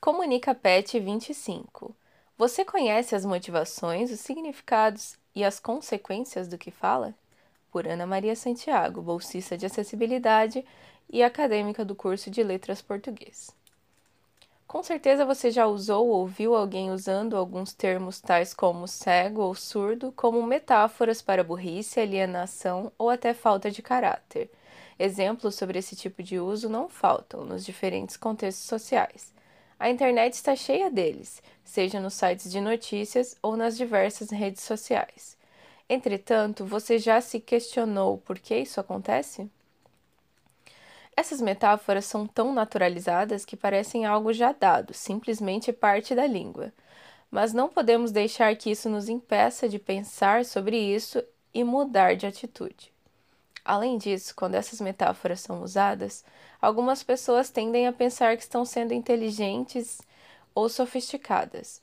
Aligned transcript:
Comunica 0.00 0.54
Pet 0.54 0.98
25. 0.98 1.94
Você 2.38 2.64
conhece 2.64 3.14
as 3.14 3.26
motivações, 3.26 4.10
os 4.10 4.20
significados 4.20 5.18
e 5.34 5.44
as 5.44 5.60
consequências 5.60 6.48
do 6.48 6.56
que 6.56 6.70
fala? 6.70 7.14
Por 7.70 7.86
Ana 7.86 8.06
Maria 8.06 8.34
Santiago, 8.34 9.02
bolsista 9.02 9.58
de 9.58 9.66
acessibilidade 9.66 10.64
e 11.06 11.22
acadêmica 11.22 11.84
do 11.84 11.94
curso 11.94 12.30
de 12.30 12.42
Letras 12.42 12.80
Português. 12.80 13.54
Com 14.66 14.82
certeza 14.82 15.26
você 15.26 15.50
já 15.50 15.66
usou 15.66 16.08
ou 16.08 16.20
ouviu 16.20 16.54
alguém 16.54 16.90
usando 16.90 17.36
alguns 17.36 17.74
termos 17.74 18.22
tais 18.22 18.54
como 18.54 18.88
cego 18.88 19.42
ou 19.42 19.54
surdo 19.54 20.12
como 20.12 20.42
metáforas 20.46 21.20
para 21.20 21.44
burrice, 21.44 22.00
alienação 22.00 22.90
ou 22.96 23.10
até 23.10 23.34
falta 23.34 23.70
de 23.70 23.82
caráter. 23.82 24.50
Exemplos 24.98 25.56
sobre 25.56 25.78
esse 25.78 25.94
tipo 25.94 26.22
de 26.22 26.38
uso 26.38 26.70
não 26.70 26.88
faltam 26.88 27.44
nos 27.44 27.66
diferentes 27.66 28.16
contextos 28.16 28.64
sociais. 28.66 29.38
A 29.80 29.88
internet 29.88 30.34
está 30.34 30.54
cheia 30.54 30.90
deles, 30.90 31.42
seja 31.64 31.98
nos 31.98 32.12
sites 32.12 32.52
de 32.52 32.60
notícias 32.60 33.34
ou 33.42 33.56
nas 33.56 33.78
diversas 33.78 34.28
redes 34.28 34.62
sociais. 34.62 35.38
Entretanto, 35.88 36.66
você 36.66 36.98
já 36.98 37.18
se 37.22 37.40
questionou 37.40 38.18
por 38.18 38.38
que 38.38 38.54
isso 38.54 38.78
acontece? 38.78 39.50
Essas 41.16 41.40
metáforas 41.40 42.04
são 42.04 42.26
tão 42.26 42.52
naturalizadas 42.52 43.46
que 43.46 43.56
parecem 43.56 44.04
algo 44.04 44.34
já 44.34 44.52
dado, 44.52 44.92
simplesmente 44.92 45.72
parte 45.72 46.14
da 46.14 46.26
língua. 46.26 46.74
Mas 47.30 47.54
não 47.54 47.70
podemos 47.70 48.12
deixar 48.12 48.54
que 48.56 48.70
isso 48.70 48.90
nos 48.90 49.08
impeça 49.08 49.66
de 49.66 49.78
pensar 49.78 50.44
sobre 50.44 50.76
isso 50.76 51.24
e 51.54 51.64
mudar 51.64 52.16
de 52.16 52.26
atitude. 52.26 52.92
Além 53.70 53.98
disso, 53.98 54.34
quando 54.34 54.56
essas 54.56 54.80
metáforas 54.80 55.38
são 55.38 55.62
usadas, 55.62 56.24
algumas 56.60 57.04
pessoas 57.04 57.50
tendem 57.50 57.86
a 57.86 57.92
pensar 57.92 58.36
que 58.36 58.42
estão 58.42 58.64
sendo 58.64 58.92
inteligentes 58.92 60.02
ou 60.52 60.68
sofisticadas, 60.68 61.80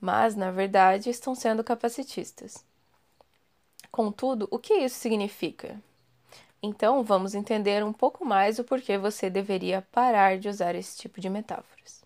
mas 0.00 0.34
na 0.34 0.50
verdade 0.50 1.08
estão 1.08 1.32
sendo 1.36 1.62
capacitistas. 1.62 2.64
Contudo, 3.92 4.48
o 4.50 4.58
que 4.58 4.74
isso 4.74 4.98
significa? 4.98 5.80
Então, 6.60 7.04
vamos 7.04 7.32
entender 7.32 7.84
um 7.84 7.92
pouco 7.92 8.24
mais 8.24 8.58
o 8.58 8.64
porquê 8.64 8.98
você 8.98 9.30
deveria 9.30 9.86
parar 9.92 10.36
de 10.36 10.48
usar 10.48 10.74
esse 10.74 10.98
tipo 10.98 11.20
de 11.20 11.30
metáforas. 11.30 12.02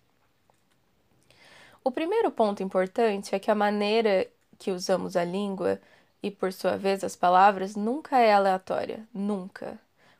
O 1.83 1.89
primeiro 1.89 2.29
ponto 2.29 2.61
importante 2.61 3.33
é 3.33 3.39
que 3.39 3.49
a 3.49 3.55
maneira 3.55 4.27
que 4.59 4.69
usamos 4.69 5.17
a 5.17 5.23
língua 5.23 5.81
e, 6.25 6.31
por 6.31 6.51
sua 6.51 6.75
vez, 6.75 7.03
as 7.03 7.15
palavras 7.15 7.75
nunca 7.75 8.17
é 8.17 8.33
aleatória, 8.33 9.07
nunca. 9.13 9.77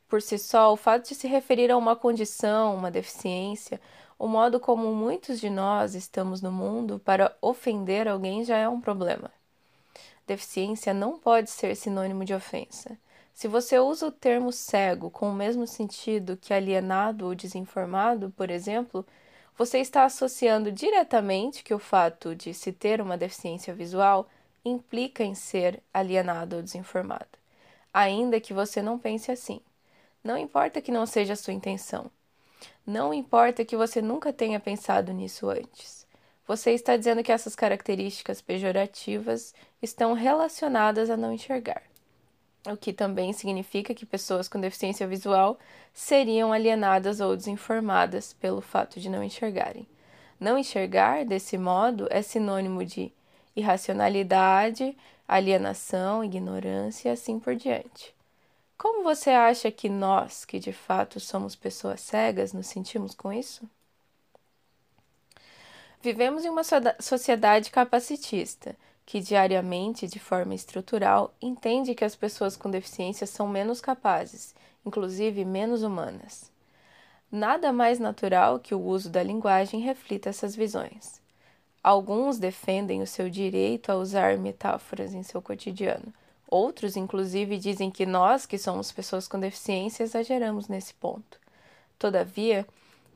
Por 0.07 0.21
si 0.21 0.37
só, 0.37 0.71
o 0.71 0.77
fato 0.77 1.09
de 1.09 1.15
se 1.15 1.27
referir 1.27 1.71
a 1.71 1.77
uma 1.77 1.95
condição, 1.95 2.75
uma 2.75 2.91
deficiência, 2.91 3.81
o 4.19 4.27
modo 4.27 4.59
como 4.59 4.93
muitos 4.93 5.39
de 5.39 5.49
nós 5.49 5.95
estamos 5.95 6.43
no 6.43 6.51
mundo 6.51 7.01
para 7.03 7.35
ofender 7.41 8.07
alguém 8.07 8.43
já 8.43 8.55
é 8.55 8.69
um 8.69 8.79
problema. 8.79 9.31
Deficiência 10.27 10.93
não 10.93 11.17
pode 11.17 11.49
ser 11.49 11.75
sinônimo 11.75 12.23
de 12.23 12.35
ofensa. 12.35 12.95
Se 13.33 13.47
você 13.47 13.79
usa 13.79 14.05
o 14.05 14.11
termo 14.11 14.51
cego 14.51 15.09
com 15.09 15.27
o 15.31 15.33
mesmo 15.33 15.65
sentido 15.65 16.37
que 16.37 16.53
alienado 16.53 17.25
ou 17.25 17.33
desinformado, 17.33 18.31
por 18.37 18.51
exemplo, 18.51 19.03
você 19.57 19.79
está 19.79 20.05
associando 20.05 20.71
diretamente 20.71 21.63
que 21.63 21.73
o 21.73 21.79
fato 21.79 22.35
de 22.35 22.53
se 22.53 22.71
ter 22.71 23.01
uma 23.01 23.17
deficiência 23.17 23.73
visual 23.73 24.29
implica 24.65 25.23
em 25.23 25.35
ser 25.35 25.81
alienado 25.93 26.55
ou 26.55 26.61
desinformado, 26.63 27.37
ainda 27.93 28.41
que 28.41 28.53
você 28.53 28.81
não 28.81 28.97
pense 28.99 29.31
assim. 29.31 29.61
Não 30.23 30.37
importa 30.37 30.81
que 30.81 30.91
não 30.91 31.05
seja 31.05 31.33
a 31.33 31.35
sua 31.37 31.53
intenção. 31.53 32.09
Não 32.85 33.13
importa 33.13 33.63
que 33.63 33.77
você 33.77 34.01
nunca 34.01 34.33
tenha 34.33 34.59
pensado 34.59 35.13
nisso 35.13 35.47
antes. 35.47 36.05
Você 36.47 36.71
está 36.71 36.97
dizendo 36.97 37.23
que 37.23 37.31
essas 37.31 37.55
características 37.55 38.41
pejorativas 38.41 39.53
estão 39.81 40.13
relacionadas 40.13 41.09
a 41.09 41.17
não 41.17 41.31
enxergar. 41.31 41.83
O 42.67 42.75
que 42.75 42.91
também 42.91 43.33
significa 43.33 43.93
que 43.93 44.05
pessoas 44.05 44.47
com 44.47 44.59
deficiência 44.59 45.07
visual 45.07 45.59
seriam 45.93 46.51
alienadas 46.51 47.19
ou 47.19 47.35
desinformadas 47.35 48.33
pelo 48.33 48.61
fato 48.61 48.99
de 48.99 49.09
não 49.09 49.23
enxergarem. 49.23 49.87
Não 50.39 50.57
enxergar, 50.57 51.25
desse 51.25 51.57
modo, 51.57 52.07
é 52.09 52.21
sinônimo 52.21 52.83
de 52.83 53.13
irracionalidade, 53.55 54.95
alienação, 55.27 56.23
ignorância 56.23 57.09
e 57.09 57.11
assim 57.11 57.39
por 57.39 57.55
diante. 57.55 58.13
Como 58.77 59.03
você 59.03 59.29
acha 59.29 59.71
que 59.71 59.89
nós, 59.89 60.43
que 60.45 60.59
de 60.59 60.73
fato 60.73 61.19
somos 61.19 61.55
pessoas 61.55 62.01
cegas, 62.01 62.53
nos 62.53 62.67
sentimos 62.67 63.15
com 63.15 63.31
isso? 63.31 63.67
Vivemos 66.01 66.45
em 66.45 66.49
uma 66.49 66.61
sociedade 66.99 67.71
capacitista, 67.71 68.75
que 69.05 69.19
diariamente, 69.19 70.07
de 70.07 70.19
forma 70.19 70.53
estrutural, 70.53 71.33
entende 71.41 71.95
que 71.95 72.05
as 72.05 72.15
pessoas 72.15 72.57
com 72.57 72.69
deficiência 72.69 73.25
são 73.25 73.47
menos 73.47 73.79
capazes, 73.79 74.53
inclusive 74.85 75.45
menos 75.45 75.81
humanas. 75.81 76.51
Nada 77.31 77.73
mais 77.73 77.97
natural 77.99 78.59
que 78.59 78.75
o 78.75 78.81
uso 78.81 79.09
da 79.09 79.23
linguagem 79.23 79.79
reflita 79.79 80.29
essas 80.29 80.55
visões. 80.55 81.21
Alguns 81.85 82.39
defendem 82.39 83.03
o 83.03 83.05
seu 83.05 83.29
direito 83.29 83.91
a 83.91 83.95
usar 83.95 84.39
metáforas 84.39 85.13
em 85.13 85.21
seu 85.21 85.39
cotidiano. 85.39 86.11
Outros, 86.47 86.95
inclusive, 86.95 87.59
dizem 87.59 87.91
que 87.91 88.07
nós, 88.07 88.47
que 88.47 88.57
somos 88.57 88.91
pessoas 88.91 89.27
com 89.27 89.39
deficiência, 89.39 90.01
exageramos 90.01 90.67
nesse 90.67 90.95
ponto. 90.95 91.39
Todavia, 91.99 92.65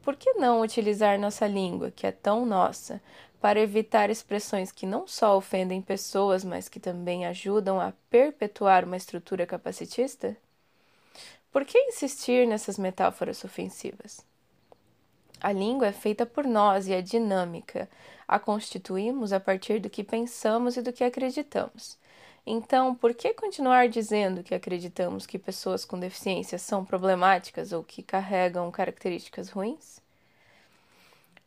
por 0.04 0.16
que 0.16 0.34
não 0.34 0.62
utilizar 0.62 1.20
nossa 1.20 1.48
língua, 1.48 1.90
que 1.90 2.06
é 2.06 2.12
tão 2.12 2.46
nossa, 2.46 3.02
para 3.42 3.60
evitar 3.60 4.12
expressões 4.12 4.72
que 4.72 4.86
não 4.86 5.08
só 5.08 5.36
ofendem 5.36 5.82
pessoas, 5.82 6.44
mas 6.44 6.70
que 6.70 6.80
também 6.80 7.26
ajudam 7.26 7.82
a 7.82 7.92
perpetuar 8.08 8.86
uma 8.86 8.98
estrutura 8.98 9.48
capacitista? 9.48 10.38
Por 11.52 11.66
que 11.66 11.76
insistir 11.76 12.46
nessas 12.46 12.78
metáforas 12.78 13.44
ofensivas? 13.44 14.24
A 15.42 15.54
língua 15.54 15.88
é 15.88 15.92
feita 15.92 16.26
por 16.26 16.46
nós 16.46 16.88
e 16.88 16.94
é 16.94 17.02
dinâmica. 17.02 17.90
A 18.30 18.38
constituímos 18.38 19.34
a 19.34 19.40
partir 19.40 19.80
do 19.80 19.90
que 19.90 20.04
pensamos 20.04 20.78
e 20.78 20.84
do 20.84 20.94
que 20.94 21.04
acreditamos. 21.04 21.98
Então, 22.46 22.94
por 22.94 23.16
que 23.16 23.34
continuar 23.34 23.90
dizendo 23.90 24.44
que 24.44 24.54
acreditamos 24.54 25.26
que 25.26 25.40
pessoas 25.40 25.84
com 25.84 26.00
deficiência 26.00 26.60
são 26.60 26.86
problemáticas 26.86 27.72
ou 27.72 27.84
que 27.84 28.04
carregam 28.04 28.70
características 28.70 29.50
ruins? 29.50 30.00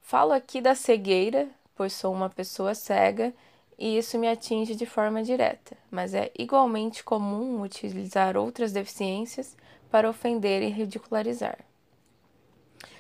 Falo 0.01 0.33
aqui 0.33 0.61
da 0.61 0.75
cegueira, 0.75 1.49
pois 1.77 1.93
sou 1.93 2.13
uma 2.13 2.29
pessoa 2.29 2.75
cega 2.75 3.33
e 3.79 3.97
isso 3.97 4.19
me 4.19 4.27
atinge 4.27 4.75
de 4.75 4.85
forma 4.85 5.23
direta, 5.23 5.77
mas 5.89 6.15
é 6.15 6.33
igualmente 6.37 7.05
comum 7.05 7.63
utilizar 7.63 8.37
outras 8.37 8.73
deficiências 8.73 9.57
para 9.89 10.11
ofender 10.11 10.65
e 10.65 10.69
ridicularizar. 10.69 11.61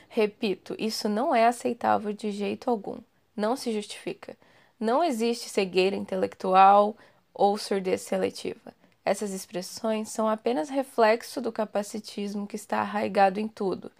Repito, 0.08 0.76
isso 0.78 1.08
não 1.08 1.34
é 1.34 1.48
aceitável 1.48 2.12
de 2.12 2.30
jeito 2.30 2.70
algum. 2.70 2.98
Não 3.36 3.56
se 3.56 3.72
justifica. 3.72 4.36
Não 4.78 5.02
existe 5.02 5.48
cegueira 5.48 5.96
intelectual 5.96 6.96
ou 7.32 7.56
surdez 7.56 8.02
seletiva. 8.02 8.74
Essas 9.04 9.32
expressões 9.32 10.08
são 10.10 10.28
apenas 10.28 10.68
reflexo 10.68 11.40
do 11.40 11.50
capacitismo 11.50 12.46
que 12.46 12.56
está 12.56 12.80
arraigado 12.80 13.40
em 13.40 13.48
tudo, 13.48 13.90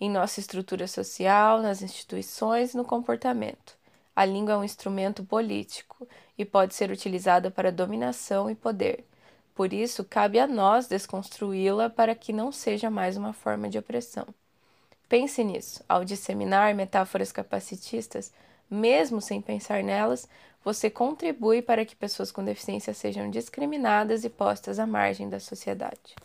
em 0.00 0.10
nossa 0.10 0.40
estrutura 0.40 0.86
social, 0.86 1.62
nas 1.62 1.80
instituições 1.80 2.74
e 2.74 2.76
no 2.76 2.84
comportamento. 2.84 3.76
A 4.14 4.24
língua 4.24 4.54
é 4.54 4.56
um 4.56 4.64
instrumento 4.64 5.24
político 5.24 6.06
e 6.36 6.44
pode 6.44 6.74
ser 6.74 6.90
utilizada 6.90 7.50
para 7.50 7.72
dominação 7.72 8.50
e 8.50 8.54
poder. 8.54 9.04
Por 9.54 9.72
isso, 9.72 10.04
cabe 10.04 10.38
a 10.38 10.46
nós 10.46 10.86
desconstruí-la 10.86 11.88
para 11.88 12.14
que 12.14 12.32
não 12.32 12.52
seja 12.52 12.90
mais 12.90 13.16
uma 13.16 13.32
forma 13.32 13.70
de 13.70 13.78
opressão. 13.78 14.26
Pense 15.08 15.42
nisso. 15.42 15.82
Ao 15.88 16.04
disseminar 16.04 16.74
metáforas 16.74 17.32
capacitistas, 17.32 18.32
mesmo 18.70 19.20
sem 19.20 19.40
pensar 19.40 19.82
nelas, 19.82 20.28
você 20.64 20.90
contribui 20.90 21.62
para 21.62 21.84
que 21.84 21.94
pessoas 21.94 22.32
com 22.32 22.44
deficiência 22.44 22.92
sejam 22.92 23.30
discriminadas 23.30 24.24
e 24.24 24.28
postas 24.28 24.78
à 24.78 24.86
margem 24.86 25.28
da 25.28 25.38
sociedade. 25.38 26.16